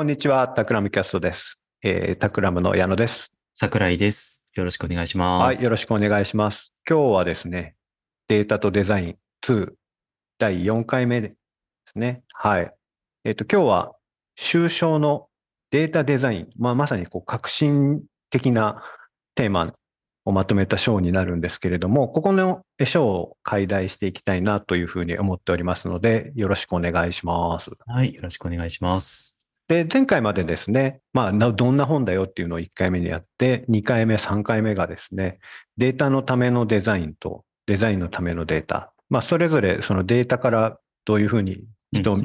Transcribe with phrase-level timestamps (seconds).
[0.00, 1.58] こんにちは、タクラムキャストです。
[1.82, 3.30] えー、タクラムの矢野です。
[3.52, 4.42] 桜井です。
[4.54, 5.56] よろしくお願いします。
[5.58, 6.72] はい、よろしくお願いします。
[6.88, 7.74] 今日はですね、
[8.26, 9.72] データとデザイン2
[10.38, 11.34] 第4回目で
[11.84, 12.22] すね。
[12.32, 12.72] はい。
[13.24, 13.92] えっ、と、今日は
[14.36, 15.26] 終章の
[15.70, 18.82] データデザイン、まあ、まさにこう革新的な
[19.34, 19.74] テーマ
[20.24, 27.70] をまとめた章になるんですけれども、ここの章を解題していきたいなというふうに思っておりますので、よろしくお願いします。
[27.86, 29.39] はい、よろしくお願いします。
[29.70, 35.38] で、前回までですね、まあ、などんな本だよっていうのを1回目にやって、2回目、3回目がですね、
[35.76, 38.92] データのためのデザインとデザインのためのデータ。
[39.10, 41.62] まあ、それぞれそのデータからどういうふうに
[41.92, 42.18] 人を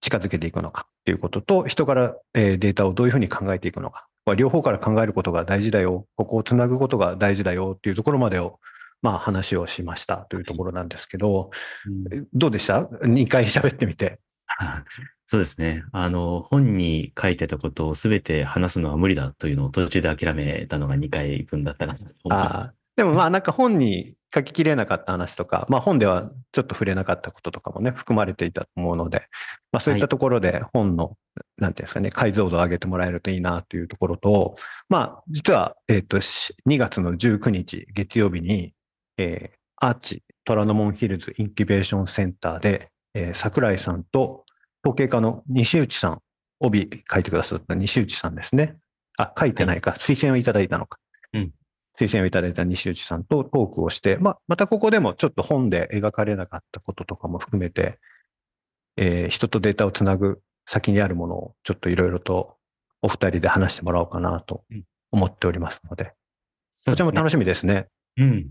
[0.00, 4.06] 近づけていくのかっていうことと、人からえーデータをどういうふうに考えていくのか。
[4.24, 6.06] まあ両方から考えることが大事だよ。
[6.16, 8.58] ここをつなぐことが大事だよっていうところまでを、
[9.02, 11.50] まあ、話をしましたというところなんですけど、
[11.86, 14.18] うんどうでした ?2 回喋ってみて。
[15.30, 15.84] そうですね。
[15.92, 22.56] あの、本に書いてたことをすべて話すのは無理だというのを途中で諦めたのが2回分だったなと思います。
[22.56, 29.28] ああ、でもまあなんか本に書ききれなかった話とか、まあ本ではちょっと触れなかったこととかもね、含まれていたと思うので、
[29.70, 31.16] まあそういったところで本の、
[31.58, 34.56] なんていうんですかね、解像度を上げてもらえるといいなというところと、
[34.88, 38.72] まあ実は、えっ、と、し2月の19日月曜日に、
[39.16, 44.44] えーアーチ虎ノ門ヒルズインキュベーションセンターで、えー桜井さんと
[44.84, 46.22] 統計家の西内さん、
[46.60, 48.76] 帯書いてくださった西内さんですね。
[49.18, 50.98] あ、書いてないか、推薦をいただいたのか。
[51.32, 51.50] うん
[51.98, 57.98] 推薦をいただいた西内さんとトークをして、まあ、またここでもちょっと本で描かれなかったこととかも含めて、
[58.96, 62.56] えー人とデータをつなぐ先にあるものをちょっといろいろと
[63.02, 66.12] お二人で話してもらおうかなとうん思っておりますので、
[66.70, 67.88] そうですねこちらも楽しみですね。
[68.16, 68.50] うん。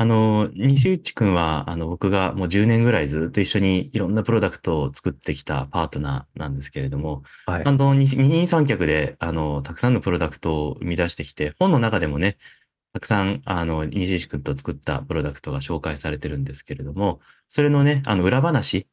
[0.00, 7.72] あの、西内くんは、あの、僕がもう10年ぐらいずっと一緒にいろんなプロダクトを作ってきたパートナーなんですけれども、はいあ。
[7.72, 12.38] の、二二人三脚で、あの、たくさんのプロダクトを生み出してきて、本の中でもね、
[12.92, 17.18] たくさん、あの、西石くんと作ったプロダクトが紹介されてるんですけれども、
[17.48, 18.86] それのね、あの、裏話、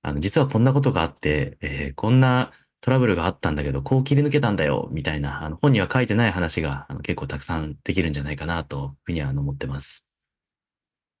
[0.00, 10.11] あの、実はこんなことがあって、えーこんなトラブルがあったんだけど、こう切り抜けたんだよ、みたいな、あの、本には書いてない話が、あの、結構たくさんできるんじゃないかな、というふうには思ってます。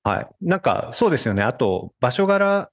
[0.04, 0.28] はい。
[0.40, 1.42] なんか、そうですよね。
[1.42, 2.70] あと、場所柄、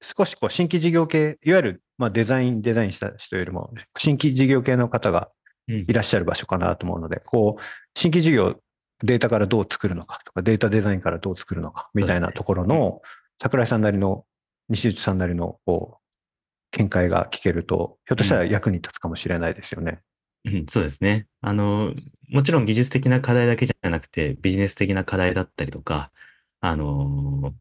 [0.00, 5.30] 少しこう、新規事業系、いわゆる、まあ、デザイン、デザインした人よりも、新規事業系の方が
[5.68, 7.62] うんいらっしゃる場所かなと思うので、こう、
[7.94, 8.60] 新規事業、
[9.02, 13.00] データからどう作るのかとか、データデザインからどう作るのか、みたいなところの、
[13.40, 14.24] 桜井さんなりの、
[14.68, 20.00] 西内さんなりの、こう、見解が聞けると、ひょっとしたら役に立つかもしれないですよね。
[20.44, 21.26] うん、そうですね。
[21.40, 21.92] あの、
[22.30, 26.10] もちろん技術的な課題だけじゃなくて、ビジネス的な課題だったりとか、
[26.62, 27.54] あの、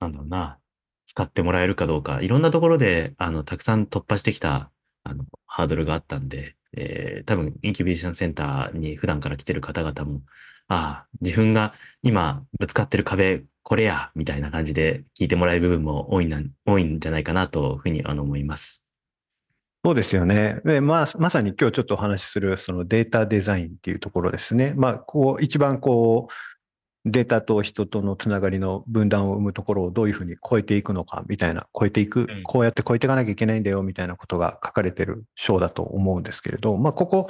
[0.00, 0.60] なんだろうな、
[1.06, 4.70] 使ってもらえるかどうか、いろんなところで、あの、たくさん突破してきた、
[5.02, 10.22] あの、ハードルがあったんで、えー多分、インキュベーションセンターに普段から来てる方々も、
[10.68, 18.84] ああ、自分が今ぶつかってる壁、これや、みたいな感じで聞いてもらえる部分も多いな、多いんじゃないかなというふうにあの思います。
[19.84, 20.60] そうですよね。
[20.64, 24.72] で、まあ、まさに今日ちょっとお話しする、そのデータデザインっていうところですね。
[24.76, 26.32] まあ、こう、一番こう、
[27.06, 37.28] データと人とのつながりの分断を生むところをどういうふうに超えていくのか、みたいな、超えていくうん、こうやって超えていかなきゃいけないんだよ、みたいなことが書かれてる章だと思うんですけれど、まあ、ここ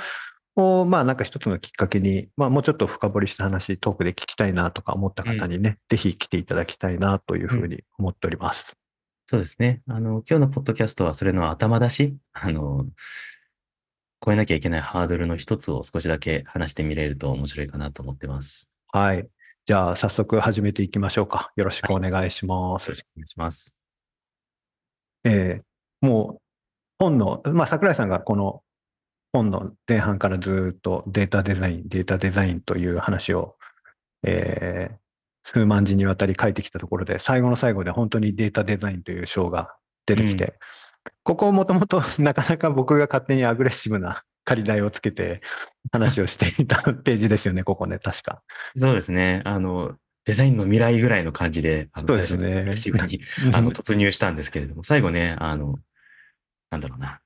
[0.56, 8.76] を、まあ、なんか一つのきっかけに、まあ、もうちょっと深掘りした話、トークで聞きたいなとか思った方にね、ぜひ来ていただきたいなというふうに思っております。
[9.26, 9.82] そうですね。
[9.88, 12.86] あの、今日のポッドキャストはそれの頭出し、あの、
[14.24, 18.72] 超えなきゃいけないハードルの一つを少しだけ話してみれると面白いかなと思ってます。
[18.88, 19.28] はい。
[19.66, 21.50] じゃあ、早速始めていきましょうか。
[21.56, 22.88] よろしくお願いします。
[22.88, 23.76] よろしくお願いします。
[25.25, 25.62] えー
[26.06, 26.38] もう
[26.98, 28.62] 本の、まあ、桜井さんがこの
[29.32, 33.56] 本の前半からずっとデータデザイン、データデザインという話を、
[34.22, 34.97] えー
[35.47, 40.59] 数万字にわたり書いてきたところで、最後の最後で本当にデータデザインという章が出てきて、
[41.22, 45.41] ここもともとなかなか僕が勝手にアグレッシブな仮題をつけて
[45.92, 48.42] 話をしていたページですよね、 ここね、確か。
[48.76, 49.42] そうですね。
[49.44, 53.20] あの、デザインの未来ぐらいの感じで、あの、そうですねシブに
[53.52, 55.78] あの、突入したんですけれども、最後ね、あの、
[56.70, 57.20] なんだろうな。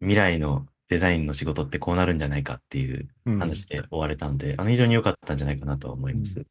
[0.00, 6.46] 未来のデザインの仕事ってこうなるんじゃないかっていううん話で終われたので、あの、非常に良かったんじゃないかなと思います。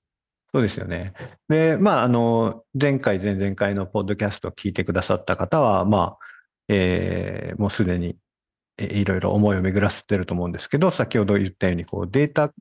[0.53, 1.13] そうですよね。
[1.49, 6.17] で、まあ、あの、前回、前々回のポッドキャストを聞いてくださった方は、まあ、
[6.67, 8.15] えーもうすでにえ
[8.77, 12.53] いろいろ思いを巡らせてると思うんですけど、先ほど言ったように、こう、データ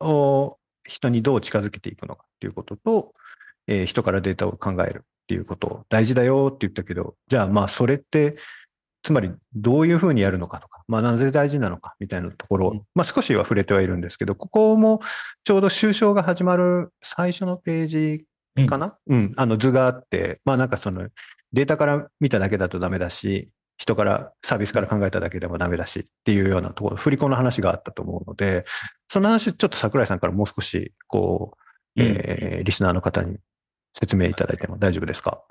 [0.00, 3.14] を人にどう近づけていくのかっていうことと、
[3.66, 8.36] えー人からデータを考えるっていうこと、大事だよって言ったけど、じゃあまあ、それって、
[9.02, 15.00] つまりどういうふうにやるのかとか、まあ、なぜ大事なのかみたいなところ、まあ、少しは触れてはいるんですけど、ここも
[15.44, 18.24] ちょうど終章が始まる最初のページ
[18.66, 21.08] かな、うん、うん、あの図があって、まあなんかその
[21.52, 28.64] データから見ただけだとダメだし、人からサービスから考えただけでもダメだしっていうようなところ、振り子の話があったと思うので、
[29.08, 31.56] その話、ちょっと桜井さんからもう少し、こ
[31.96, 33.38] う、えー、リスナーの方に
[33.98, 35.42] 説明いただいても大丈夫ですか？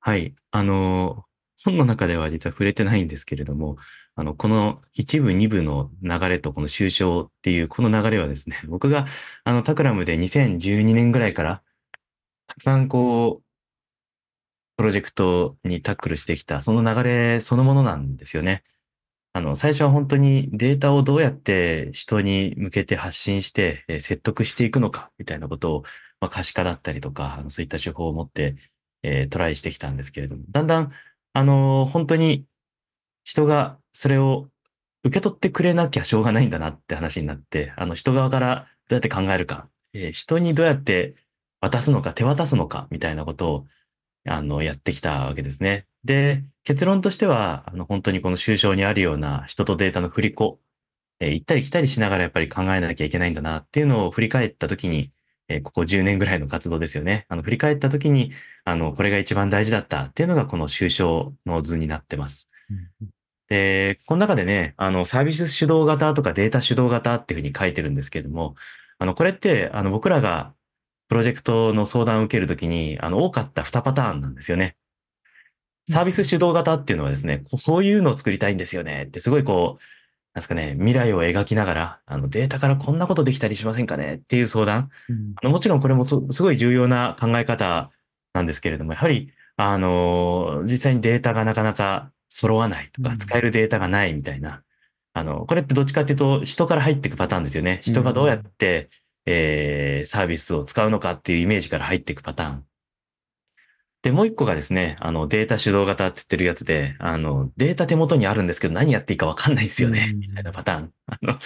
[0.00, 0.34] はい。
[0.50, 1.24] あの、
[1.64, 3.76] 本の中では実は触れてないんですけれども、
[4.14, 9.06] あの、この一部二部の流れとこの終章っていうこの流れはですね、僕が
[9.44, 11.62] あのタクラムで2012年ぐらいから
[12.46, 13.45] たくさんこう、
[14.76, 18.62] プロジェクトにタックルしてきた、その流れそのものなんですよね。
[19.32, 25.82] あの、最初は本当にデータをどうやって人に向けて発信して、え説得していくのか、みたいなことを、
[26.20, 28.54] まあ、可視化だったりとか、そういった手法を持って、
[29.02, 30.90] えー、トライしてきたんですけれども、だんだん、
[31.34, 32.46] あのー、本当に
[33.24, 34.48] 人がそれを
[35.04, 41.14] 受け取ってくれなきゃしょうがないんだなって話になって、あの、人側からどうやって考えるか、えー、人にどうやって
[41.60, 43.66] 渡すのか、手渡すのか、みたいなことを、
[44.28, 45.86] あの、やってきたわけですね。
[46.04, 50.60] で、結論としては、あの、本当にこの抽象にあるような人とデータの振り子、
[51.20, 55.12] えー、行ったり来たりしながらやっぱり考えなきゃいけないんだなっていうのを振り返ったときに、
[55.48, 57.26] えー、ここ10年ぐらいの活動ですよね。
[57.28, 58.32] あの、振り返ったときに、
[58.64, 62.50] あの、これが一番大事だったっていうのがこの抽象の図になってます。
[63.48, 68.54] で、この中でね、あの、サービス主導型とかデータ主導型っていうふうに書いてるんですけれども、
[68.98, 70.52] あの、これって、あの、僕らが
[71.08, 74.76] プロジェクトの相談を受けるときに、あの、多かった2パターンなんですよね。
[75.88, 79.82] サービス主導型っていうのはですね、こういうのを作りたいんですよねってすごいこう、
[80.34, 84.90] なんですかね、未来を描きながら、あのデータからこんなことできたりしませんかねっていう相談。
[85.08, 87.90] うん、あのもちろんこれもすごい重要な考え方
[88.34, 94.62] なんですけれども、やはり、あの、実際にデータがなかなか揃わないとか、使えるデータがないみたいな。
[95.14, 97.80] あの、これってどっちかっていうと、人から入っていくパターンですよね。
[97.82, 98.90] 人がどうやって、
[99.26, 102.64] えー、サービスを使うのかっていうイメージから入っていくパターン。
[104.02, 110.92] で、もう一個がですね、あの、データ主導型って言ってるやつで、あの、データ手元にあるんですけど何やっていいかわかんないですよね、みたいなパターン。
[111.06, 111.38] あの、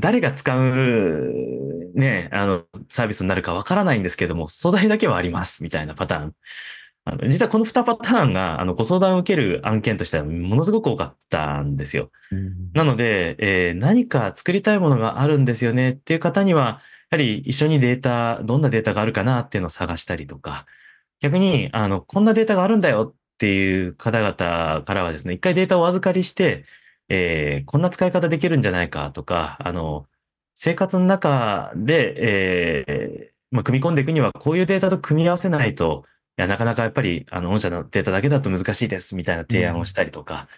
[0.00, 6.34] 誰が使う、ね、あの、サービスになるかわからないんですけども、素材だけはあります、みたいなパターン。
[7.04, 12.10] あの実はこの2パターンが、あの、ご相談を受ける案件としてはものすごく多かったんですよ。
[12.72, 16.80] なので、えー、何か作りたいものがあるんですよねっていう方には、
[17.10, 20.66] やはり一緒にデータ、どんなデータがあるかなっていうのを探したりとか、
[21.20, 24.34] 逆に、あの、こんなデータがあるんだよっていう方々
[24.84, 26.64] からはですね、一回データをお預かりして、
[27.08, 30.06] えー、こんな使い方できるんじゃないかとか、あの、
[30.54, 36.04] 生活の中で、えー、まあ、組み込んでいくには、こういうデータと組み合わせないと、
[36.38, 40.48] いや、なかなかやっぱり、あの、御社のデータだけだと難しいです、みたいな提案をしたりとか、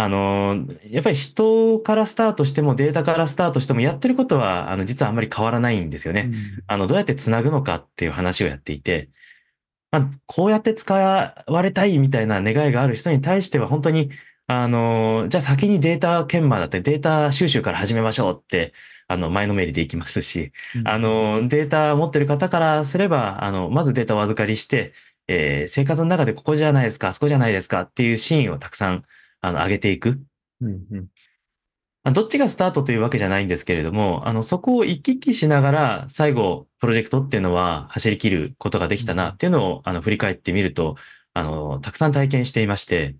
[0.00, 6.30] あの、やっぱり人からスタートしてもデータからスタートしてもやってることは、あの、実はあんまり変わらないんですよね。
[6.32, 6.34] うん、
[6.66, 9.10] あの、どうやって繋ぐのかっていう話をやっていて、
[9.90, 14.10] まあ、こうやって使われたいみたいな願いがある人に対しては本当に、
[14.46, 18.72] あの、じゃあ先にデータ研磨だってデータ収集から始めましょうって、
[19.06, 24.94] あの、前のめりでいきますし、うん、あの、データ持ってる方からすれば、あの、まずデータをお預かりして、
[25.28, 29.04] えー、生活の中でここじゃないですか、あそこじゃないですかっていうシーンをたくさん
[29.40, 30.20] あの、上げていく。
[30.60, 32.12] うんうん。
[32.12, 40.96] どっちがスタートというわけじゃないんですけれども、あの、そこを行き来しながら、最後、プロジェクトっていうのは走り切ることができたなっていうのを、あの、振り返ってみると、
[41.34, 43.16] あの、たくさん体験していまして、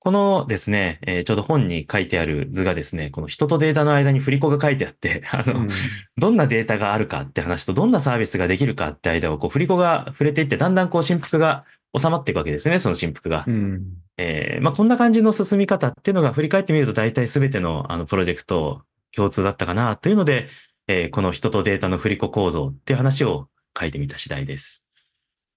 [0.00, 5.68] このですね、えー、ちょうど本に書いてある図がですね、この人とデータの間に振り子が書いてあって、 あの、うん、
[6.16, 11.64] どんなデータがあるかって話と、どんなサービスができるかって間を、こう、振り子が触れていって、だんだんこう、振幅が
[11.98, 13.44] 収まっていくわけですね、その振幅が。
[13.46, 13.82] うん、
[14.16, 18.82] えー、まあ、こんな感じの進み方っていうのが振り返ってみると大体すべてのあのプロジェクト
[19.14, 20.48] 共通だったかなというので、
[20.86, 24.86] えー、この人とデータの振り子構造っていう話を書いてみた次第です。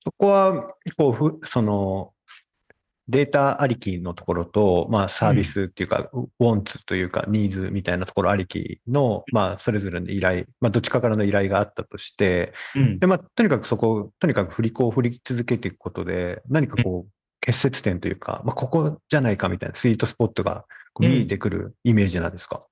[0.04, 2.13] そこは、こう、その、
[3.10, 20.64] データありきのところと、まあ、サービスっていうか、ウォンツというか、ニーズみたいなところありきの、まあ、それぞれの依頼、まあ、どっちかからの依頼があったとして、うん、で、まあ、とにかくそこ、とにかく振り子を振り続けていくことで、何かこう、結節点というか、まあ、ここじゃないかみたいなスイートスポットが
[20.98, 22.64] 見えてくるイメージなんですか、うん、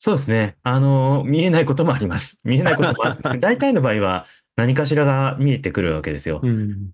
[0.00, 0.56] そうですね。
[0.64, 2.40] あの、見えないこともあります。
[2.44, 4.26] 見えないこともあるんですけど、 大体の場合は
[4.56, 6.40] 何かしらが見えてくるわけですよ。
[6.42, 6.90] うん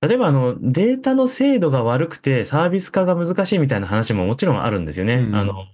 [0.00, 5.14] 例えばあのデータの精度が悪くてサービス化が難しいみたいな話ももちろんあるんですよね。
[5.14, 5.64] うん、あの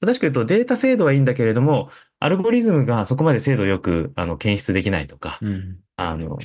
[0.00, 6.38] 正しく言うとデータ精度はいいんだけれども、アルゴリズムがそこまで精度よくあの検出できないとか、うん、あの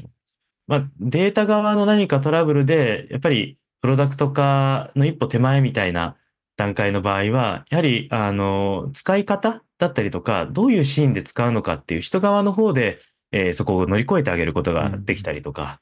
[0.67, 6.15] まあ、データ側の何かトラブルで、やっぱりプロダクト化の一歩手前みたいな
[6.57, 12.99] 段階の場合は、やはり、あの、使い方だったりとか、どういうシーンで使うのかっていう人側の方で、
[13.31, 15.79] えーそこを乗り越えてあげることができたりとか、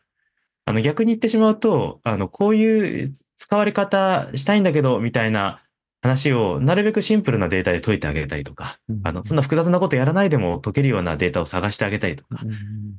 [0.66, 5.62] あの、逆に言ってしまうと、あの、こういう使われ方したいんだけど、みたいな
[6.02, 12.40] 話を、なるべくシンプルなデータで解いてあげたりとか、あの、そんな複雑なことやらないでも解けるようなデータを探してあげたりとか、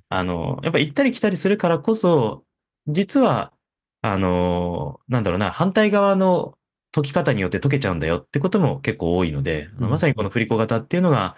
[0.09, 2.45] あの、やっぱ行ったり来たりするからこそ、
[2.87, 3.53] 実は、
[4.03, 6.59] あの、なんだろうな、反対側の
[6.93, 9.91] 解き方によって解けちゃうんだよってことも結構多いので、うん。
[9.91, 11.37] まさにこの振り子型っていうのが、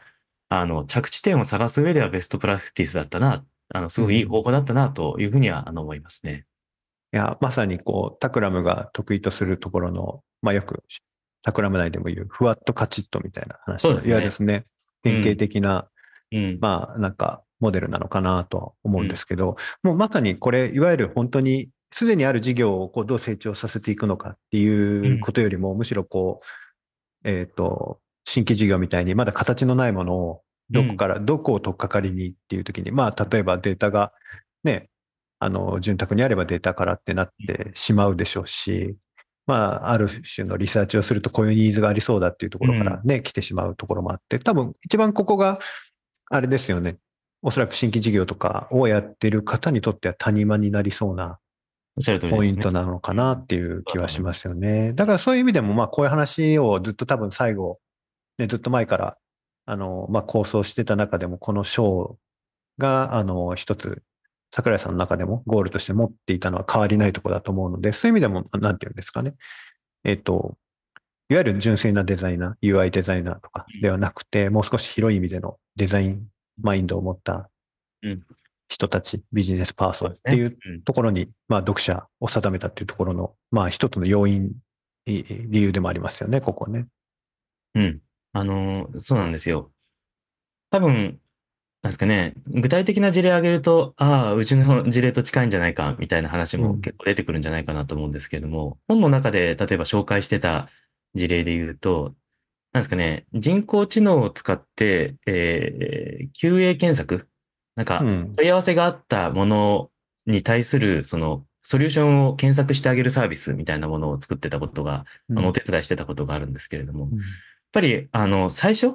[0.48, 3.44] あの、着地点を探す上ではベストプラクティスだったな、
[3.74, 6.46] あの、すごくいい方法だったなというふうには、あの、思いますね。
[7.12, 10.82] いや、まさにこう、タクラムが得意とするところの、まあよく、
[11.42, 14.10] タクラム内でも言う、ふわっとカチッとみたいな話ですね。
[14.10, 14.66] いわゆるですね、
[15.02, 15.88] 典型的な、
[16.32, 16.58] うん。
[16.60, 26.40] まあなんか、モデルなのかなとは思うんですけど、もうまさにこれ、いわゆる本当に、すでにある事業をこうどう成長させていくのかっていうことよりも、むしろこ
[27.24, 34.12] う、えっ、と、新規事業みたいにまだ形のないものをどこから、どこを取っかかりにっていうときに、まあ例えばデータが
[34.64, 34.88] ね、
[35.38, 38.96] あの、潤沢にあればデータからってなってしまうでしょうし、
[39.46, 45.58] まあ、ある種のリサーチをするとこういうニーズがありそうだっていうところからね、来てしまうところもあって、多分一番ここが、
[46.28, 46.96] あれですよね。
[47.42, 51.38] おそらく新規事業とかをやってる方にとっては谷間になりそうな。
[52.28, 54.92] ポイントなのかなっていう気はしますよね。
[54.92, 57.78] だからそういう意味でも、まあこういう話をずっと多分最後、
[58.38, 59.16] ね、ずっと前から、
[59.66, 62.18] あの、まあ構想してた中でも、この章
[62.78, 64.02] が、あの、一つ、
[64.52, 69.34] 桜井さんの中でもゴールとして持っていたのは変わりないところだと思うので、そういう意味でも、なんていうんですかね。
[70.04, 70.56] えっと、
[71.28, 76.28] いわゆる純粋なデザイナー、UI デザイナーとかではなくて、もう少し広い意味でのデザイン
[76.62, 77.50] マインドを持った
[78.02, 78.22] うん
[78.68, 84.52] 人たち、ビジネスパーソンっていううんところに、まあ、読者を定めたっていうところの、まあ、一つの要因、
[85.06, 86.86] い理由でもありますよね、ここね。
[87.74, 88.00] うん。
[88.36, 89.72] あのー、そうなんですよ。
[90.70, 91.18] 多分、
[91.82, 100.68] なんですかね、具体的な事例を挙げると、ああ、うちの事例と近いんじゃないか、みたいな話もうん結構出てくるんじゃないかなと思うんですけれども、本の中で例えば紹介してた
[101.14, 102.14] 事例で言うと、
[102.72, 107.28] なんですかね、人工知能を使って、えー QA 検索
[107.74, 108.32] なんかう、ん。
[108.34, 109.90] 問い合わせがあったもの
[110.26, 117.10] に対する、その、ソリューションを検索してあげるサービスみたいなものを作ってたことが、あのお手伝いしてたことがあるんですけれども、やっ
[117.76, 118.94] ぱり、あの、最初、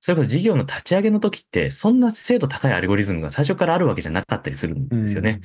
[0.00, 5.40] それこそ事業の立ち上げの時って、そんな精度高いアルゴリズムが最初からあるわけじゃなかったりするんですよね。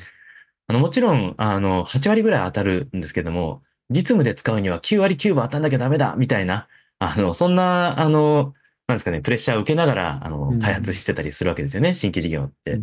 [0.67, 6.67] あの、もちろん、あの、8割ぐらい当たるんですけども、実務で使うには9割9分当たんなきゃダメだみたいな、
[6.99, 8.53] あの、そんな、あの、
[8.87, 12.73] なんですかね、プレッシャーを受けながら、あのうん、開発してたりするわけですよね、新規事業って。
[12.73, 12.81] うん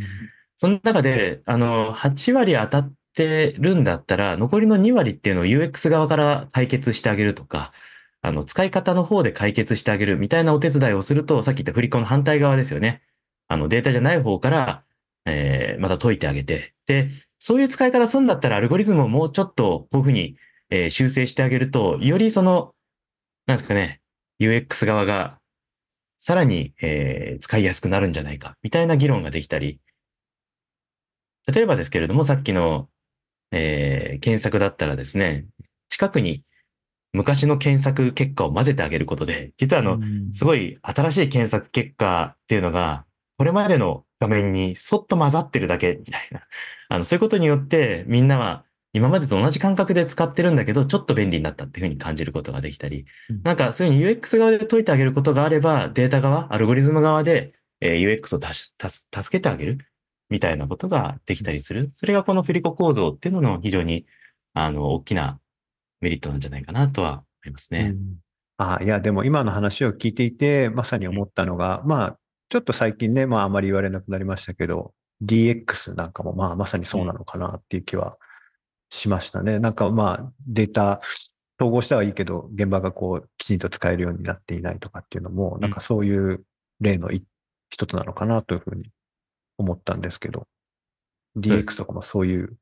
[0.56, 7.72] その中で、あの、8割当たってるんだったら、残りの2割っていうのを UX 側から解決してあげるとか、
[8.22, 13.02] あの、使い方の方で解決してあげるみたいなお手伝いをすると、さっき言った振り子の反対側ですよね。
[13.48, 14.84] あの、データじゃない方から、
[15.26, 16.74] えーまた解いてあげて。
[16.86, 20.36] で、そういう使い方するんだったら、アルゴリズムをもうちょっと、こういうふうに、
[20.70, 22.74] えー修正してあげると、よりその、
[23.46, 24.00] なんですかね、
[24.40, 25.40] UX 側が、
[26.18, 29.80] さらに、えー使いやすくなるんじゃないか、みたいな議論ができたり、
[31.52, 32.88] 例えばですけれども、さっきの、
[33.50, 35.46] えー検索だったらですね、
[35.88, 36.44] 近くに
[37.12, 40.00] 昔の検索結果を混ぜてあげることで、実はあの、
[40.32, 43.04] すごい新しい検索結果っていうのが、
[43.36, 46.42] これまでの画面にそっと混ざってるだけみたいな。
[46.88, 48.64] あの、そういうことによってみんなは
[48.94, 59.78] 今までと同じ感覚で使ってるんだけど、ちょっと便利になったっていうふうに感じることができたりうん、なんかそういうふうに UX 側で解いてあげることがあれば、データ側、アルゴリズム側で、えー UX を助けてあげる
[60.30, 61.90] みたいなことができたりする。
[61.94, 64.06] それがこの振り子構造っていうのの非常に、
[64.54, 65.40] あの、大きな
[66.02, 67.92] メリットなんじゃないかなとは思いますね。
[67.94, 68.16] うん
[68.58, 72.18] あいや、でも今の話を聞いていて、まさに思ったのが、まあ、
[72.48, 74.94] ちょっと最近ね、まああまり言われなくなりましたけど、
[75.24, 78.16] DX なんかもまあまさにそうなのかなっていう気は
[78.90, 79.58] しましたね。
[79.58, 81.00] なんかまあデータ
[81.58, 86.44] 統合したはいいけど、現場がこうきちんと使えるようになっていないとかっていうのも、なんかそういう
[86.80, 87.24] 例のい
[87.70, 88.90] 一つなのかなというふうに
[89.58, 90.46] 思ったんですけど、
[91.36, 92.56] DX とかもそういう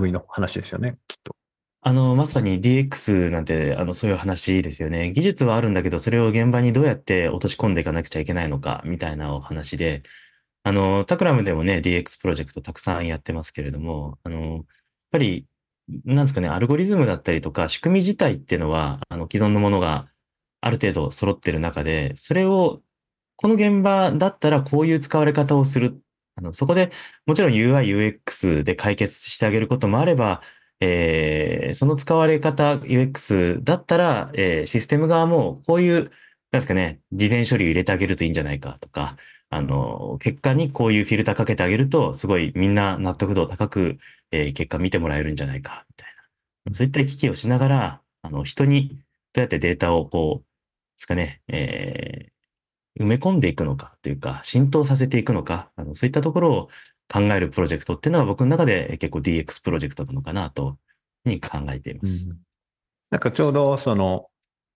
[0.00, 1.34] 類の話ですよね、きっと。
[1.88, 5.12] あの、まさに DX なんて、あの、そういう話ですよね。
[5.12, 10.02] 技術はあるんだけど、それを現場にどうやって落とし込んでいかなくちゃいけないのか、みたいなお話で、
[10.64, 14.64] あの、タクラムでもね、DX プロジェクトたくさんやってますけれども、あの、やっ
[15.12, 15.46] ぱり、
[16.04, 20.08] なんですかね、アルゴリズムだったりとか、仕組み自体っていうのは、あの、既存のものが
[20.62, 22.82] ある程度揃ってる中で、それを、
[23.36, 26.00] この現場だったらこういう使われ方をする。
[26.34, 26.90] あの、そこで
[27.26, 27.84] もちろん UI、
[28.24, 30.42] UX で解決してあげることもあれば、
[30.80, 36.10] えーその使われ方 UX だったら、えーシステム側もこういう、なん
[36.52, 39.16] ですかね、事前処理を入れてあげるといいんじゃないかとか、
[39.50, 43.98] あの、結果にこういうフィルターかけてあげると、すごいみんな納得度高く、
[44.30, 46.08] えー結果見てもらえるんじゃないか、みたい
[46.66, 46.74] な。
[46.74, 48.90] そういった行き来をしながら、あの、人に
[49.32, 50.46] どうやってデータをこう、で
[50.98, 52.32] すかね、えー
[52.98, 56.68] 埋め込んでいくのかというか、浸透させていくのか、あのそういったところを
[57.12, 60.78] 考えるプロジェクトっていうのは僕の中で結構 DX プロジェクトなのかなと
[61.24, 62.30] に考えています。
[63.10, 64.26] なんかちょうどその、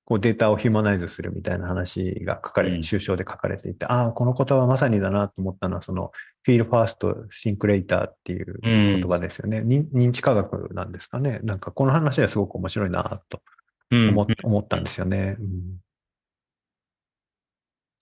[0.04, 6.10] こうデータを humanize するみたいな話が書かれ、うん抽象で書かれていて、ああ、この言葉はまさにだなと思ったのは、その、
[6.42, 9.60] feel first think later っていううん言葉ですよね。
[9.60, 11.40] 認認知科学なんですかね。
[11.42, 13.40] なんかこの話はすごく面白いなと
[14.42, 15.36] 思ったんですよね。
[15.38, 15.78] うん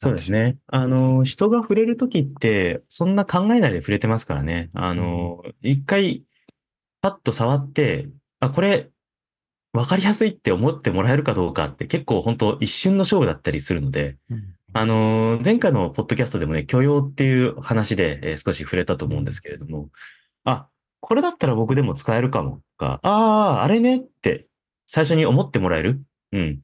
[0.01, 0.59] そうですね。
[0.69, 4.71] あの、人が触れるときって、そんな考えないで触れてますからね。
[4.73, 6.25] あの、一回、
[7.03, 8.91] パッと触って、あ、これ、
[9.73, 14.17] わかりやすいって思ってもらえるかどうかって結構本当一瞬の勝負だったりするので、
[14.73, 19.91] あの、前回のポッドキャストでもね、許容っていう話で、えー少し触れたと思うんですけれども、
[20.45, 20.69] あ、
[21.01, 22.61] これだったら僕でも使えるかも。
[22.77, 24.47] か、ああ、あれねって
[24.87, 26.01] 最初に思ってもらえる？
[26.33, 26.61] うん。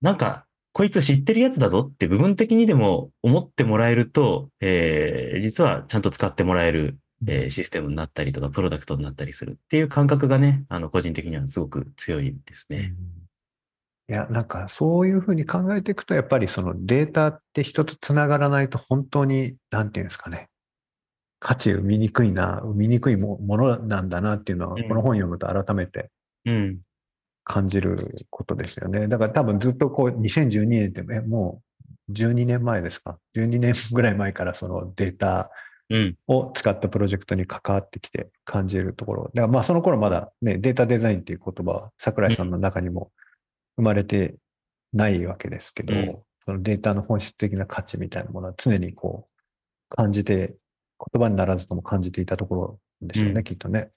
[0.00, 12.94] なんか、こいつ知ってるやつだぞって部分的にでも思ってもらえると、えー実はちゃんと使ってもらえる、えーシステムになったりとか、プロダクトになったりするっていう感覚がね、あの、個人的にはすごく強いですね。
[14.08, 20.48] いや、なんかそういうふうに考えていくと、やっぱりそのデータって人とつながらないと本当に、なんていうんですかね、
[21.38, 26.10] 価値生みにくいな、生みにくいもものなんだなっていうのは、うんこの本読むと改めて
[26.46, 26.80] うん。
[27.44, 29.08] 感じることですよね。
[29.08, 31.62] だから多分ずっとこう2012年って、え、も
[32.08, 35.50] う12年前ですか ?12 年ぐらい前からそのデータ
[35.90, 36.16] うん。
[36.26, 39.24] を使ったプロジェクトに関わってきて感じるところ。
[39.34, 43.12] だからまあその頃まだね、データデザインっていう言葉は桜井さんの中にも
[43.76, 44.36] 生まれて
[44.94, 50.56] ないわけですけど、うんそのデータの本質的な価値みたいなものは常にこう感じて、
[51.14, 53.90] 言葉にならずとも感じていたところでしょうね、うんきっとね。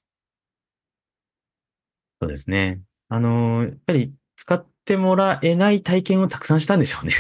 [2.22, 2.82] そうですね。
[3.10, 7.14] あのーやっぱり使ってもらえない体験をたくさんしたんでしょうね。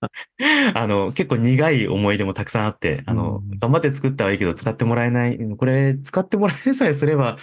[0.74, 7.36] あの、結構苦い思い出もたくさんあって、あの、うん頑張って作ったはいいけど使ってもらえない、これ使ってもらえさえすれば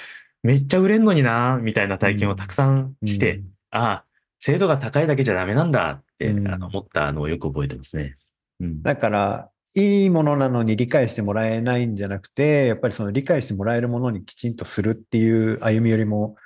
[0.43, 3.41] めっちゃ売れんのにな、みたいな体験をたくさんして、
[3.71, 4.05] ああ、
[4.39, 8.15] 精度が高いだけじゃダメなんだって、うんあの思ったのをよく覚えてますね。
[8.59, 8.83] うん。
[8.83, 16.37] だから、いいものなのに理解してもらえないんじゃなくて、やっぱりその理解してもらえるものにきちんとするっていう歩み寄りも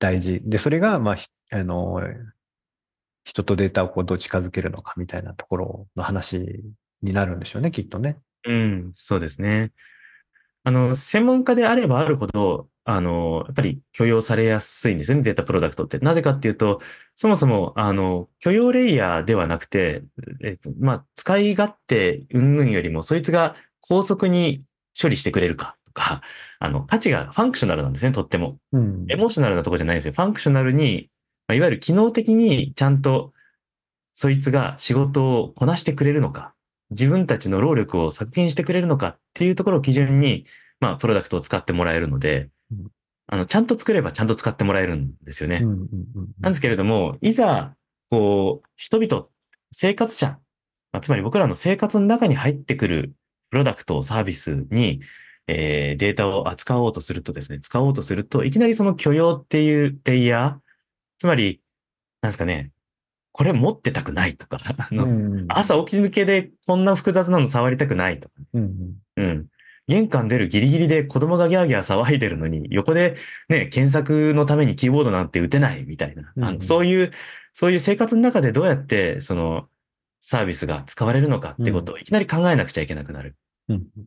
[0.00, 0.40] 大事。
[0.42, 1.16] で、それが、まあ、
[1.56, 2.00] あの、
[3.22, 6.62] 人とデータをこうどう近づけるのかみたいなところの話
[7.02, 8.18] になるんでしょうね、きっとね。
[8.44, 9.72] うん、そうですね。
[10.64, 15.98] あの、専門家であればあるほど、あの、やっぱり許容されやすいんですよね、データプロダクトって。
[15.98, 16.80] なぜかっていうと、
[17.14, 20.02] そもそも、あの、許容レイヤーではなくて、
[20.42, 24.64] えっと、まあ、使い勝手云々よりも、そいつが高速に
[25.00, 26.22] 処理してくれるかとか、
[26.58, 28.58] あの、価値が functional なんですね、とっても。
[28.72, 29.06] うん。
[29.08, 30.12] エモーショナルなとこじゃないんですよ。
[30.12, 31.10] functional に、
[31.48, 33.32] まあ、いわゆる機能的にちゃんと
[34.12, 36.54] そいつが仕事をこなしてくれるのか、
[36.90, 40.44] 自分たちの労力を削減してくれるのかっていうところを基準に、
[40.80, 42.86] まあ、プロダクトを使ってもらえるのでうん、
[43.26, 45.60] あの、ちゃんと作ればちゃんと使ってもらえるんですよね。
[46.40, 47.74] なんですけれども、いざ、
[48.08, 49.26] こう、人々、
[49.72, 50.38] 生活者、
[50.92, 53.12] まあつまり僕らの生活の中に入ってくる
[53.50, 55.00] プロダクト、サービスに、
[55.50, 60.56] えーデータを扱おうとするとですね、使おうとすると、いきなりその許容っていうレイヤー、
[61.18, 61.60] つまり、
[62.22, 62.70] なんですかね、
[63.32, 69.46] これ持ってたくないとか、 あの、うん朝起き抜けでこんな複雑なの触りたくないとか、うんうん。
[69.88, 73.16] 玄関出るギリギリで子供がギャーギャー騒いでるのに、横で
[73.48, 76.32] ね、検索のためにキーボードなんて打てないみたいな。
[76.40, 77.10] あうんのそういう、
[77.52, 79.68] そういう生活の中でどうやって、その、
[80.20, 83.36] サービスが使われるのかってことをいきなり考えなくちゃいけなくなる。
[83.68, 84.06] うんうん。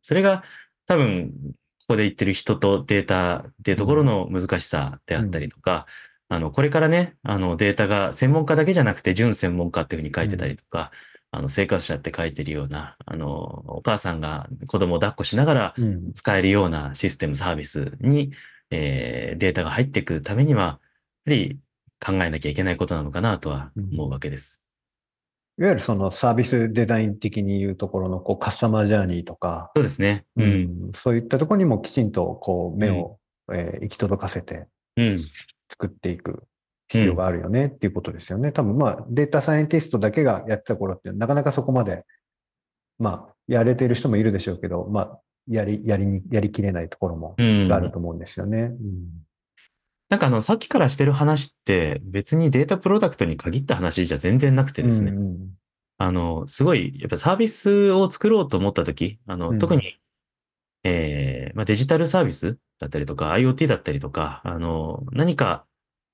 [0.00, 0.42] それが
[0.86, 1.32] 多分、
[1.80, 5.86] ここで言ってる人とデータっていうところの難しさであったりとか、
[6.28, 10.90] あの、これからね、あの、データが専門家だけじゃなくて、準専門家っていうふうに書いてたりとか、
[11.30, 16.12] あの、生活者って書いてるような、あの、お母さんが子供を抱っこしながらうん。
[16.12, 18.32] 使えるようなシステム、サービスに、
[18.70, 20.78] えーデータが入っていくためには、やっ
[21.26, 21.58] ぱり
[22.04, 24.61] 考えなきゃいけないことなのかなとは思うわけです。
[25.58, 30.24] いわゆるそのサービスデザイン的に言うところのこうカスタマージャーニーとか、そうですね。
[30.36, 30.44] うん。
[30.44, 30.46] う
[30.88, 33.18] んそういったところにもきちんとこう目を、
[33.52, 35.18] えー行き届かせてうん。
[35.70, 36.44] 作っていく
[36.88, 38.52] 必要があるよねっていうことですよね。
[38.52, 42.04] 多分まあデータサイエンティストだけがやってた頃ってなかなかそこまで、
[42.98, 47.72] まあやれている人もいるでしょうけど、まあやり、やりに、やりきれないところもうん。
[47.72, 48.70] あると思うんですよね。
[50.12, 55.10] なんかあの、さっきからしてる話って別にデータプロダクトに限った話じゃ全然なくてですね。
[55.10, 55.36] うんうん
[55.98, 60.00] あの、すごい、やっぱサービスを作ろうと思ったとき、あの、うん特に、
[60.82, 65.64] えーまあ、デジタルサービスだったりとか、IoT だったりとか、あの、何か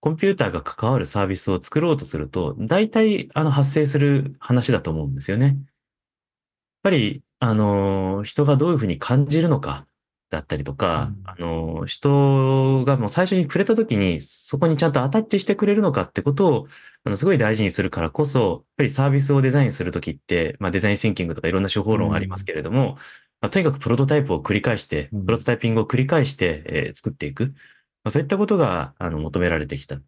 [0.00, 5.46] コンピューターが関わるサービスを作ろうとすると、大体、あの、発生する話だと思うんですよね。
[5.46, 5.56] やっ
[6.82, 9.86] ぱり、あの、人がどういうふうに感じるのか、
[10.30, 16.68] だったりとか、うんあの、人がもう最初に触れた時に、そこにちゃんとアタッチしてくれるのかってことを、
[17.04, 22.96] あの、すごい大事にするからこそ、やっぱりサービスをデザインするときって、まあデザインシンキングとかいろんな手法論ありますけれども、
[23.40, 27.54] まあ、とにかくプロトタイプを繰り返して、うんプロトタイピングを繰り返して、えー作っていく。
[28.04, 30.00] まあ、そういったことが、あの、求められてきた。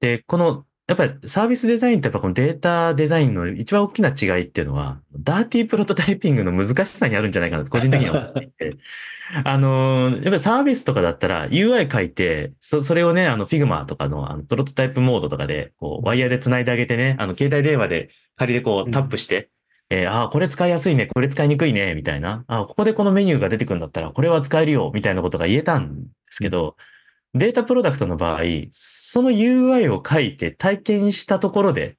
[0.00, 8.76] で、この、やっぱりサービスデザインってやっぱこのデータデザインの一番大きな違いっていうのは、ダーティープロトタイピングの難しさにあるんじゃないかなと個人的には思っていて。
[9.44, 19.50] あの、やっぱりサービスとかだったら UI 書いて、そ、それをね、あの Figma とかのあのプロトタイプモードとかで、こう、ワイヤーで繋いであげてね、あの携帯電話で仮でこうんうタップして、
[19.90, 22.44] えーああ、これ使いやすいね、これ使いにくいね、みたいな。
[22.46, 26.76] ああ、ここでこのメニューが出てくるんだったら、これは使えるよ、みたいなことが言えたんですけど、
[27.34, 31.96] データプロダクトの場合、その UI を書いて体験したところで、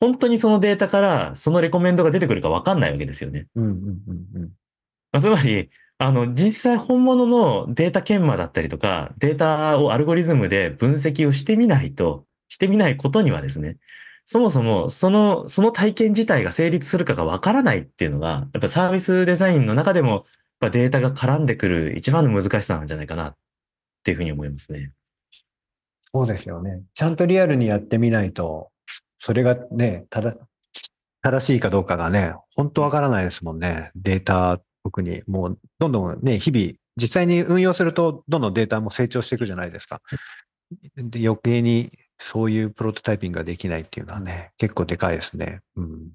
[0.00, 3.46] 本当にそのデータからそのレコメンドが出てくるかわかんないわけですよね。
[3.56, 4.50] うんうんうんうん
[5.10, 13.78] まあつまり、あの、実際本物のデータ研磨だったりとか、データをアルゴリズムで分析をしてみないと、してみないことにはですね、
[14.24, 20.22] そもそもその、その体験自体が成立するかがわからないっていうのが、やっぱサービスデザインの中でも、やっ
[20.60, 23.36] ぱデータが絡んでくる一番の難しさなんじゃないかなっ
[23.98, 24.92] っていうふうに思いますね。
[26.12, 26.82] そうですよね。
[26.94, 28.70] ちゃんとリアルにやってみないと、
[29.18, 30.36] それがね、ただ、
[31.20, 33.90] 正しいかどうかがね、本当わからないですもんね。
[33.94, 35.22] データ、特に。
[35.26, 40.00] もう、どんどんね、日々、実際に運用すると、どんどんデータも成長していくじゃないですか。
[40.96, 45.60] で余計にそういうプロトタイピングができないっていうのはね、結構でかいですね。
[45.76, 46.10] うん。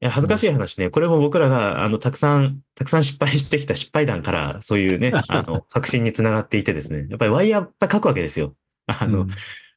[0.00, 0.90] いや、恥ずかしい話ね。
[0.90, 7.06] これも僕らが、あの、たくさん、たくさん失敗してきた失敗談から、そういうね、 あの、確信につながっていてですね。
[7.08, 8.54] やっぱりワイヤーやっぱり書くわけですよ。
[8.86, 9.28] あの、うん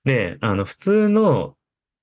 [0.05, 1.55] で、あの、普通の、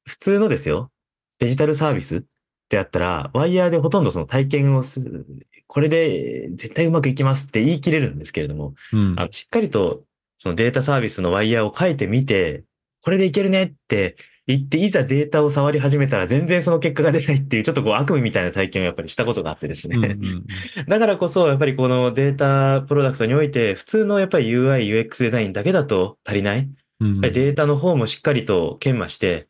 [0.05, 0.93] 普通のですよ。
[1.39, 2.23] デジタルサービスっ
[2.69, 5.27] てやったら、ワイヤーでほとんどその体験をする、
[5.67, 10.05] これで絶対うまくいきますって言い切れるんですけれども、うんあのしっかりと
[10.39, 12.65] そのデータサービスのワイヤーを書いてみて、
[13.03, 19.97] これでいけるねって言って、いざデータを触り始めたら全然その結果が出ないっていう、ちょっとこう悪夢みたいな体験をやっぱりしたことがあってですね。
[19.97, 20.47] うんうん
[20.89, 26.69] だからこそ、やっぱりこのデータプロダクトにおいて、普通のやっぱり UI、UX デザインだけだと足りない。
[27.01, 29.49] データの方もしっかりと研磨して、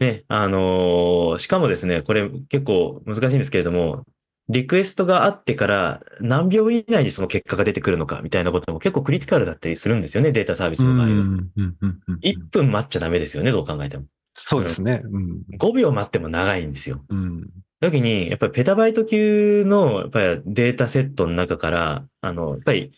[0.00, 4.04] ね、あのーしかもですね、これ結構難しいんですけれども、
[4.48, 11.06] リクエストがあってから何秒以内にその結果が出てくるのかみたいなことも結構クリティカルだったりするんですよね、データサービスの場合は。
[11.06, 14.04] うんうんうんうんうん1分待っちゃダメですよね、どう考えても。
[14.36, 15.02] そうですね。
[15.04, 17.04] うん5秒待っても長いんですよ。
[17.08, 17.48] うん
[17.80, 22.92] 時に、やっぱりペタバイト級のやっぱりデータセットの中から、あの、やっぱり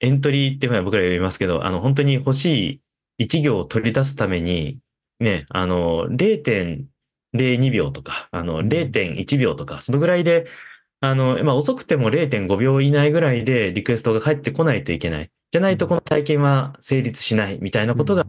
[0.00, 2.82] エントリーっていうふうに僕ら呼びますけど、あの、本当に欲し
[3.18, 4.78] い1行を取り出すために、
[5.20, 10.46] ね、あの、0.02秒とか、あの、ん0.1秒とか、そのぐらいで、
[11.00, 15.30] あの、まあ、遅くても0.5秒以内ぐらいでリクエストが返ってこないといけない。
[15.50, 18.26] じゃないとこの体験は成立しないみたいなことが、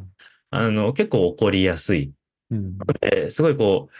[0.51, 2.13] あの、結構起こりやすい。
[2.51, 3.93] うんえーすごいこう、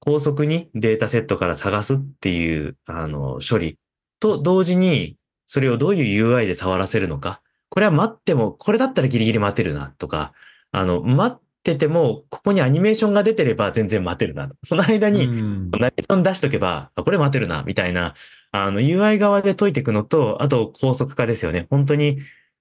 [0.00, 3.78] 高速にデータセットから探すっていう、あの、処理
[4.20, 7.40] と同時に、それをどういう UI で触らせるのか。
[7.70, 10.32] これは待っても、これだったらギリギリ待てるなとか、
[10.72, 14.50] あの、待ってても、ここにアニメーションが出てれば全然待てるな。
[14.62, 18.14] その間に、うんナレーション出しとけば、あこれ待てるな、みたいな、
[18.52, 21.66] あの、UI 側で解いていくのと、あと高速化ですよね。
[21.70, 22.18] 本当に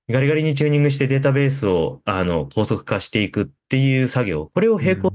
[0.10, 4.50] ガリガリにチューニングしてデータベースを、あの、高速化していくっていう作業。
[4.54, 5.14] これを並行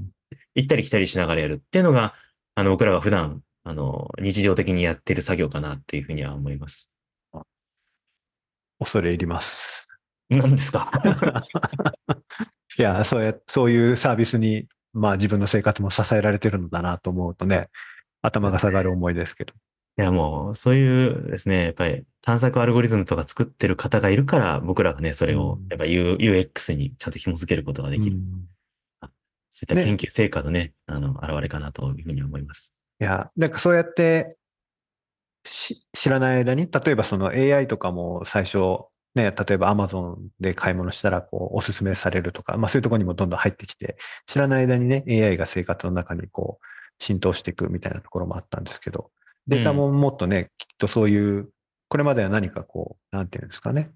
[0.55, 2.15] 行ったり来たりしながらやるっていうのが、
[2.55, 6.91] あの、僕らが普段、あの、日常的にやってる作業かなっていうふうには思います。
[8.79, 9.87] 恐れ入ります。
[10.31, 10.91] 何ですか？
[12.79, 17.69] いや、そうや、そういうサービスに、まあ自分の生活も支えられてるのだなと思うとね、
[18.23, 19.55] 頭が下がる思いですけど。
[19.99, 28.17] いや、もう、そういうですね、やっぱり探索アルゴリズムとか作ってる方がいるから、僕らがね、それをうん、やっぱ U- UX にちゃんと紐付けることができる。
[28.17, 28.51] うん
[29.53, 32.79] そういった研究成果のね、あの、現れかなというふうに思います。
[33.01, 34.37] いや、なんかそうやって
[35.45, 43.97] し知らない間に、例えばその AI とかも最初、ね、例えば Amazon で買い物したらこうおすすめされるとか、まあそういうところにもどんどん入ってきて、
[44.27, 49.11] 知らない間にね、AI が生活の中にこう浸透していくみたいなところもあったんですけど、
[49.47, 51.51] データももっとね、きっとそういう
[51.89, 53.91] これまでは何かこう、なんていうんですかね。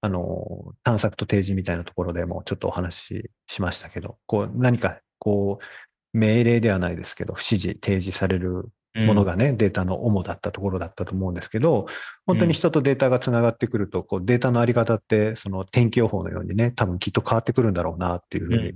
[0.00, 11.86] あの、探索と提示みたいなところでもちょっとお話ししましたけど、こう何かこう、命令ではないですけど、指示、提示されるものがね、データの主だったところだったと思うんですけど、
[12.26, 18.74] 本当に人とデータがつながってくると、こうデータのあり方って、その天気予報のようにね、多分きっと変わってくるんだろうなっていうふうに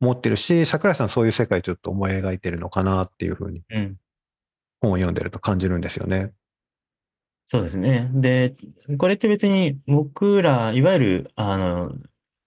[0.00, 3.62] 思ってるし、桜井さんそういう世界ちょっと思い描いてるのかなっていうふうに、
[4.80, 6.32] 本を読んでると感じるんですよね。
[7.44, 8.10] そうですね。
[8.12, 8.56] で、
[8.98, 11.92] これって別に僕ら、いわゆる、あの、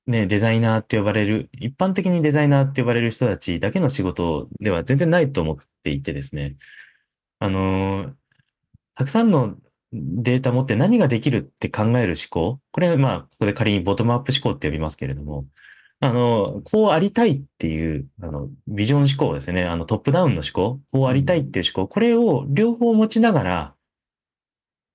[0.08, 6.58] ね、デザイナーって呼ばれる、一般的にデザイナーって呼ばれる人たちだけの仕事では全然ないと思っていてですね。
[7.39, 8.13] あの、
[8.95, 9.56] たくさんの
[9.91, 12.60] データ持って何ができるって考える思考。
[12.71, 15.45] これは、まあ、ここで仮にボトムアップ思考って呼びますけれども、
[16.02, 19.65] あの、こうありたいっていう、あの、ビジョン思考ですね。
[19.65, 20.80] あの、トップダウンの思考。
[20.91, 21.91] こうありたいっていう思考。
[21.91, 23.75] これを両方持ちながら、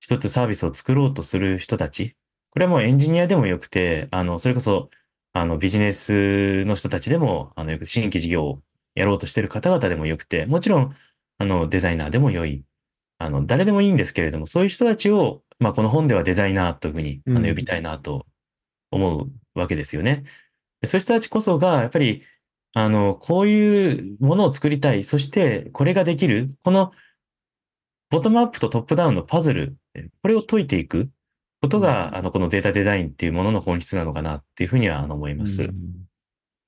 [0.01, 2.17] 一つサービスを作ろうとする人たち。
[2.51, 4.91] これはもうエンジニアでもよくて、あの、それこそ、
[5.33, 8.63] あの、ビジネスの人たちでも、あの、よく新規事業を
[8.95, 10.97] やろうとしている方々でもよくて、もちろん、
[11.39, 12.65] あの、デザイナーでも良い。
[13.19, 18.27] あの、誰でもいいんですけれども、そういう人たちを、まあ、この本ではデザイナーというふうに、あの、呼びたいなと
[18.91, 20.25] 思うわけですよね。
[20.83, 22.23] うん、そういう人たちこそが、やっぱり、
[22.75, 25.05] あの、こういうものを作りたい。
[25.05, 26.57] そして、これができる。
[26.65, 26.93] この
[28.11, 29.77] ボトムアップとトップダウンのパズル、
[30.23, 31.11] これを解いていく
[31.61, 35.65] ことが、あの、このデータデザインっていうものの本質なのかなっていうふうには思います。
[35.65, 35.73] うん、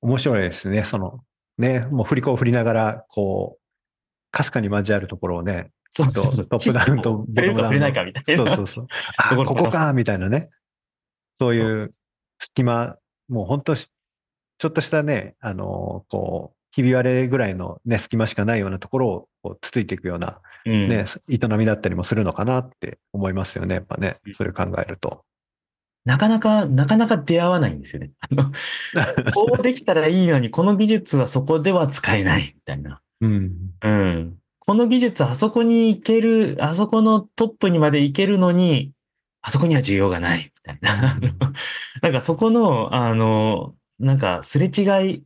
[0.00, 0.84] 面白いですね。
[0.84, 1.20] その、
[1.58, 3.65] ね、もう振り子を振りながら、こう、
[4.36, 7.56] かすかに交わるところをね、そうそうそうトップダウンとボトムダウン。
[7.56, 8.46] 触れないかみたいな。
[8.46, 8.86] そうそうそう。
[9.16, 10.50] あ、ここかみたいなね。
[11.38, 11.94] そういう
[12.38, 12.96] 隙間、
[13.28, 25.24] もう本当ちょっとしたね、あの、こう、ひび割れぐらいのね、隙間しかないようなところをこうつついていくような、ね、うん、営みだったりもするのかなって思いますよね、やっぱね、それ考えると。
[26.04, 28.12] なかなか、なかなか出会わないんですよね。
[28.30, 28.52] あの、
[29.32, 33.00] こうできたらいいのに、この技術はそこでは使えないみたいな。
[33.20, 33.52] うん。
[33.82, 34.38] うん。
[34.60, 38.92] この技術あそこに行ける、あそこのトップにまで行けるのに、
[39.42, 41.18] あそこには需要がないみたいな。
[42.02, 45.22] なんかそこの、あの、なんかすれ違い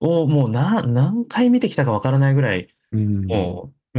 [0.00, 3.98] をもうな何回見てきたかわからないぐらい、うん、もう、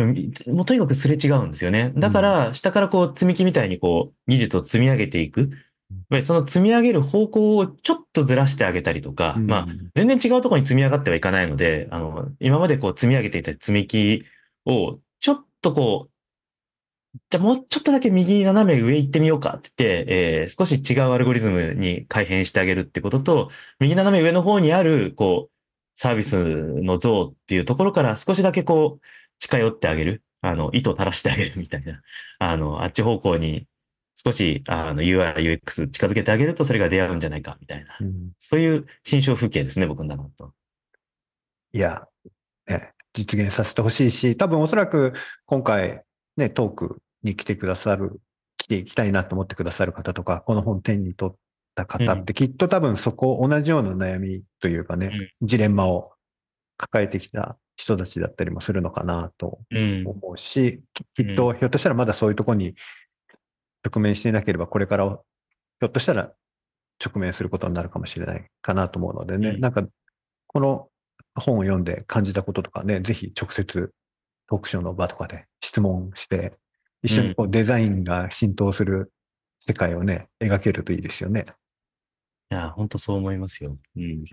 [0.54, 1.94] もうとにかくすれ違うんですよね。
[1.96, 5.50] だから、下からこう積み木みたいにこう、技術を積み上げていく。
[6.22, 14.26] その積み上げる方向をちょっとずらしてあげたりとか、うん、まあ、全然違うところに積み上がってはいかないので、あの、今までこう積み上げていた積み木
[14.66, 16.12] を、ちょっとこう、
[17.30, 23.50] じゃあもうちょっとだけ右斜め上行ってみようかって言って、えー、少し違うアルゴリズムに改変してあげるってことと、
[23.80, 25.52] 右斜め上の方にある、こう、
[25.96, 29.06] サービスの像っていうところから少しだけこう、
[29.40, 30.24] 近寄ってあげる。
[30.42, 32.02] あの、糸を垂らしてあげるみたいな。
[32.40, 33.68] あの、あっち方向に
[34.24, 37.98] 少し、あの、UI、UX 近づけてあげるとそれが出会うんじゃないかみたいな。
[38.00, 40.54] うん、そういう心象風景ですね、僕の中だと。
[41.74, 42.08] いや、
[42.68, 45.14] ね、実現させてほしいし、多分おそらく
[45.46, 46.04] 今回
[46.38, 48.22] ね、トークに来てくださる、
[48.58, 51.36] 来ていきたいなと思ってくださる方とか、この本店に取っ
[51.74, 56.12] た方ってきっと多分そこ同じような悩みというかね、ジレンマを
[56.78, 60.82] 抱えてきた人たちだったりもするのかなと思うし、
[61.14, 62.76] きっとひょっとしたらまだそういうとこに
[63.84, 66.32] 直面していなければこれからひょっとしたら
[67.04, 69.84] 直面することになるかもしれないかなと思うのでね、なんか
[70.48, 70.88] この
[71.36, 73.92] 本を読んで感じたこととかね、ぜひ直接
[74.48, 76.54] トークショーの場とかで質問して、
[77.04, 79.12] 一緒にこうデザインが浸透する
[79.60, 81.46] 世界をね、描けるといいですよね。
[82.52, 83.78] いや、本当そう思いますよ。
[83.96, 84.24] うん。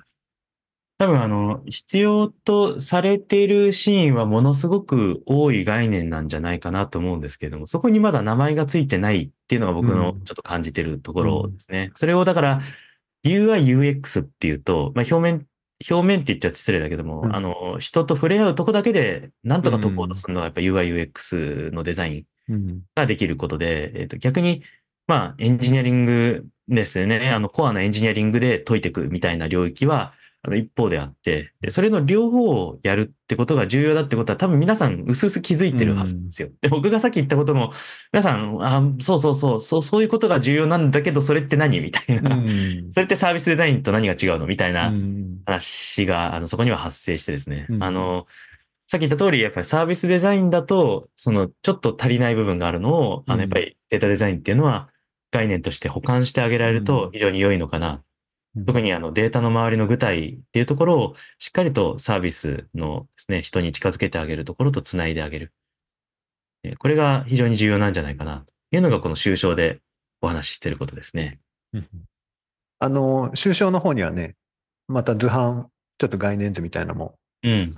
[0.99, 11.91] 多分あの、必要とされているシーンはものすごく多い概念なんじゃないかなと思うんですけれども、そこにまだ名前がついてないっていうのが僕のちょっと感じてるところですね。
[11.91, 12.61] うん、それをだから
[13.25, 15.47] UI、UX っていうと、まあ、表面
[15.89, 24.65] 表面って言っちゃ失礼だけども、うん、あの、人と触れ合うとこだけで、なんとか解こうとするのはやっぱ UI、UX のデザインができることで、えっ、と、逆に、
[25.07, 27.31] まあ、エンジニアリングですよね。
[27.31, 30.15] あの、コアなエンジニアリングで解いていくみたいな領域は、
[30.49, 36.49] あの、一方であって、で、それの両方をやるってことが重要だってことは多分皆さん薄々気づいてるはずですよ。
[36.49, 37.73] うん、で、僕がさっき言ったことも、
[38.13, 41.81] 皆さん、あ、そうそうそう、そう、そういうことが重要なんだけど、それって何？
[41.81, 44.47] みたいな、うん、 それってサービスデザインと何が違うの？
[44.47, 44.93] みたいな
[45.45, 47.67] 話が、あの、そこには発生してですね。
[47.69, 48.27] うん、あの、
[48.87, 54.89] さっき言った通り、やっぱりサービスデザインだと、その、ちょっと足りない部分があるのを、あの、やっぱりデータデザインっていうのは、
[55.31, 58.03] 概念として保管してあげられると非常に良いのかな
[58.67, 65.53] 特にあのデータの周りの具体っていうところをしっかりとサービスのですね、人に近づけてあげるところと繋いであげる。
[66.79, 69.81] これが非常に重要なんじゃないかないうのがこの終章で
[70.21, 71.41] お話ししていることですね。
[72.81, 74.37] あの、終章の方にはね、
[74.87, 77.75] また図版、ちょっと概念図みたいなのもうん。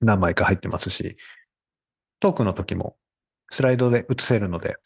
[0.00, 1.16] 何枚か入ってますし、
[2.20, 2.96] トークの時も
[3.50, 4.76] スライドで映せるので、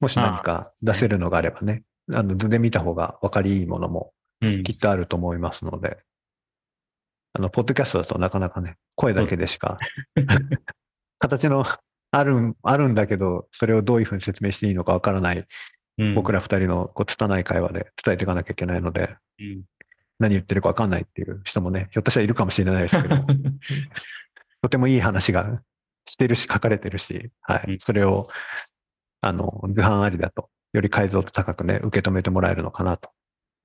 [0.00, 5.98] もし何か出せるのがあればね、あの図で見た方が分かりいいものもうんきっとあると思いますので、
[7.32, 9.76] あの、ポッドキャストだとなかなかね、声だけでしか、
[11.18, 11.64] 形の
[12.10, 15.44] あるん、あるんだけど、それをどういうふうに説明していいのか分からない、
[15.98, 16.14] うん。
[16.14, 19.62] 僕ら二人のこう拙い会話で伝えていかなきゃいけないので、うん。
[20.18, 23.16] 何言ってるか分かんないっていう人もね、ひょっとしたらいるかもしれないですけど、
[24.62, 25.62] とてもいい話が
[26.06, 27.74] してるし、書かれてるし、はうん。
[27.74, 27.80] い。
[27.80, 28.26] それを、
[29.20, 33.10] あの、図版ありだと、より解像度高くね、受け止めてもらえるのかなと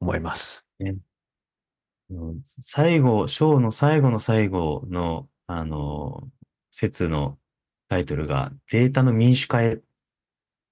[0.02, 0.63] 思います。
[0.90, 6.30] うん最後、章の最後の最後の、あの、
[6.72, 7.38] 説の
[7.90, 9.78] タイトルが、データの民主化へっ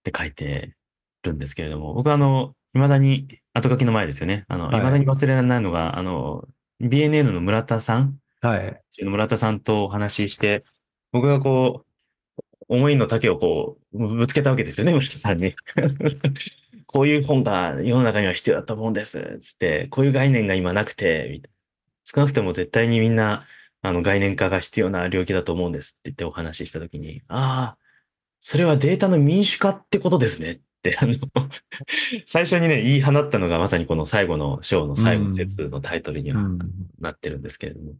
[0.03, 0.75] て書いて
[1.23, 4.45] るんですけれども、僕はあの、未だに、後書きの前ですよね。
[4.47, 6.47] あの、はい未だに忘れられないのが、あの、
[6.81, 8.81] BNN の村田さん、はい。
[9.03, 10.63] 村田さんとお話しして、
[11.11, 15.53] 僕がこう、思いの丈をこう、ぶつけたわけですよね、村田さんに。
[16.91, 19.37] こういう本が世の中には必要だと思うんです。
[19.41, 21.41] つって、こういう概念が今なくて、
[22.03, 23.45] 少なくても絶対にみんな、
[23.81, 25.95] あの、概念化が必要な領域だと思うんです。
[25.99, 27.77] って言ってお話ししたときに、ああ、
[28.39, 30.51] それはデータの民主化ってことですね。
[30.51, 31.15] って、あの、
[32.25, 36.59] 最初にね、言い放ったのがまさにこの最後の章の最後の説のタイトルにはうん。
[36.99, 37.93] なってるんですけれども、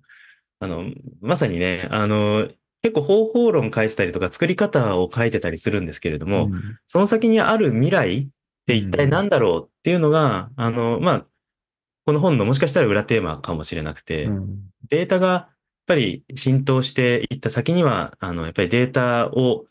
[0.59, 2.49] あの、まさにね、あの、
[2.81, 6.77] 結構方法論書いてたりとか作り方を書いてたりするんですけれども、うん。
[6.87, 8.29] その先にある未来
[8.77, 11.25] って一体何だろうっていうのが、あの、まあ、
[12.05, 15.49] この本のもしかしたら裏テーマかもしれなくて、うんデータがやっ
[15.85, 19.65] ぱり浸透していった先には、あの、やっぱりデータを、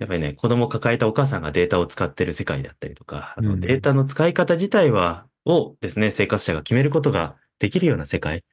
[0.00, 8.44] やっぱりね、子供を抱えたお母さんがデータを使ってる世界だったりとか、あうんのデータの使い方自体は、をですね、生活者が決めることができるような世界、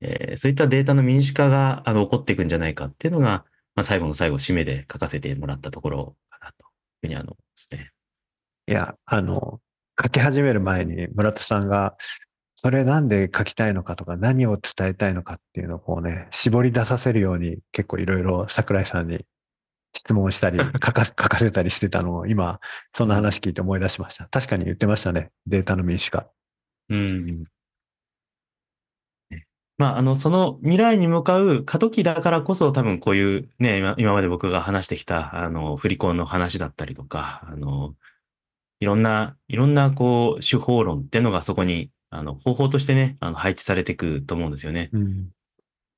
[0.00, 3.44] えーそういったデータの民主化が、あの、起こっていくんじゃないかっていうのが、
[3.76, 6.68] まあ、最後の最後、締めで書かせてもらったところかなという
[7.02, 7.92] ふうにあの、ですね。
[8.66, 9.60] いや、あの、
[10.02, 11.96] 書き始める前に村田さんが、
[12.56, 19.26] それなんで書きたいのかとか何を伝えたいのかっていうのをこうね、絞り出させるように結構いろいろ桜井さんに
[19.94, 22.60] 質問したり、 書か書かせたりしてたのを今、
[22.94, 24.26] そんな話聞いて思い出しました。
[24.26, 25.32] 確かに言ってましたね。
[25.46, 26.28] データの民主化。
[26.88, 27.44] うん。
[29.30, 29.46] ね
[29.76, 37.94] まあ、あの、その未来に向かう過渡期だからこそ多分こういうね、今今まで僕が話してきた、あの、振り子の話だったりとか、あの、
[38.82, 44.90] いろんな、いろんなこう、手法論っていうのがそこに、あの、方法としてね、あの、配置されていくと思うんですよね。
[44.92, 45.28] うん。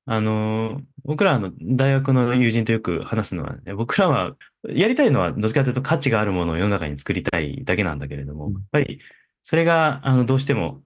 [0.05, 4.35] あの、僕らあの大学の友人とよく話すのは、ね、僕らは
[4.69, 8.99] やりたいのはどっちかというと価値があるものを世の中に作りたいだけなんだけれども、うんやっぱり
[9.41, 10.83] それがあのどうしても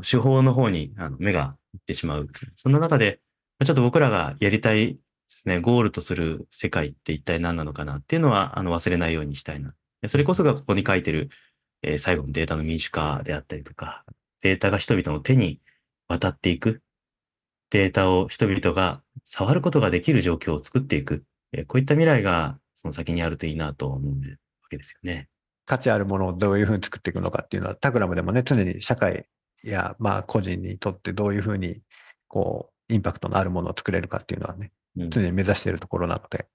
[0.00, 2.28] 手法の方にあの目がいってしまう。
[2.54, 3.20] そんな中で、
[3.62, 9.74] ちょっと僕らがやりたいですね、ゴールとする世界って一体何なのかなっていうのはあの忘れないようにしたいな。
[10.04, 11.30] でそれこそがここに書いてる、
[11.82, 14.04] えー最後のデータの民主化であったりとか、
[14.42, 15.60] データが人々の手に
[16.08, 16.82] 渡っていく。
[17.70, 21.24] データを人々が触ることができる状況を作っていく。
[21.52, 25.30] えーこういった未来がその先にあるといいなと思うわけですよね。
[25.64, 29.24] 価値あるものをどういうふうに作っていくのかっていうのは、タクラムでもね、常に社会
[29.62, 31.80] や、まあ、個人にとってどういうふうに、
[32.28, 36.46] こう、インパクトのあるものを作れるかっていうのはね、うん常に目指しているところなので、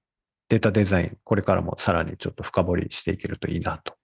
[0.49, 3.95] データデザイン、これからもさらにちょっと深掘りしていけるといいなと、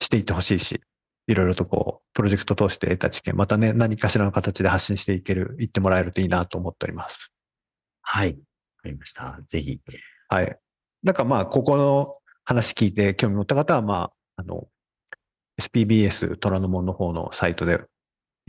[0.00, 0.80] していってほしいし、
[1.26, 7.30] いろいろとこう、プロジェクト通して得た知見、またね、何かしらの形で発信していける、言ってもらえるといいなと思っております。
[8.02, 8.30] はい。
[8.30, 8.34] わ
[8.82, 9.38] かりました。
[9.48, 9.80] ぜひ。
[10.28, 10.58] はい。
[11.02, 14.68] なんかまあ、ここの話聞いて興味持った方は、まあ、あの、
[15.60, 17.80] SPBS 虎ノ門の方のサイトで、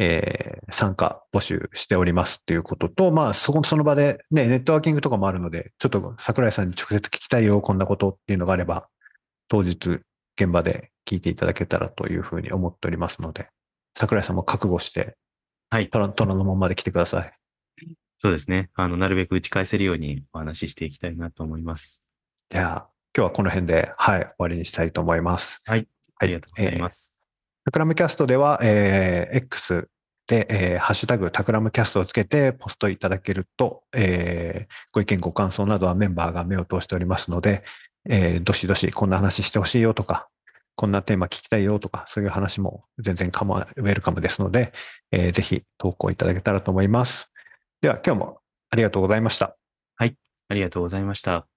[0.03, 8.87] えー参加募集しておりますっていうことと、まあ、そこ、その場でね、ネットワーキングとかもあるので、ちょっと桜井さんに直接聞きたいよ、こんなことっていうのがあれば、
[9.49, 9.99] 当日
[10.39, 13.49] 現場で聞いていただけたらというふうに思っておりますので、
[13.97, 15.17] 桜井さんも覚悟して、
[15.69, 15.89] はい。
[15.89, 17.33] 虎虎ノ門まで来てください。
[18.17, 18.69] そうですね。
[18.75, 22.05] あの、なるべく打ち返せるようにお話ししていきたいなと思います。
[22.49, 25.61] じゃあ、今日はこの辺で、はい、終わりにしたいと思います。
[25.65, 25.87] はい。
[26.17, 27.13] ありがとうございえーます。
[27.65, 29.87] タクラムキャストでは、えー X
[30.27, 37.63] で、えーハッシュタグタクラムキャストをつけてポストいただけると、えーご意見ご感想などはメンバーが目を通しておりますので、
[38.09, 40.27] えーどしどしこんな話してほしいよとか、
[40.75, 44.73] こんなテーマ聞きたいよとか、そういう話も全然かま、ウェルカムですので、
[45.11, 47.31] えーぜひ投稿いただけたらと思います。
[47.81, 48.39] では今日も
[48.69, 49.55] ありがとうございました。
[49.97, 50.15] はい
[50.49, 51.50] ありがとうございました。